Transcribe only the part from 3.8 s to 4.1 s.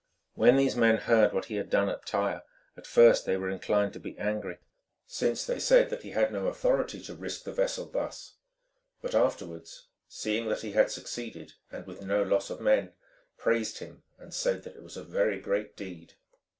to